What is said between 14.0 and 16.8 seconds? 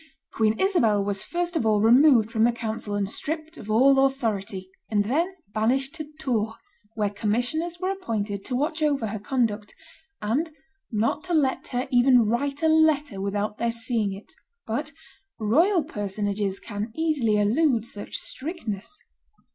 it. But royal personages